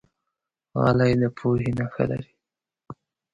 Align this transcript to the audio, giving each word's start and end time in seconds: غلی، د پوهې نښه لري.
غلی، 0.81 1.11
د 1.21 1.23
پوهې 1.37 1.69
نښه 1.77 2.03
لري. 2.09 2.31